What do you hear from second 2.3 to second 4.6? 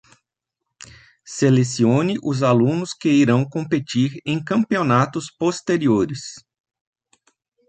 alunos que irão competir em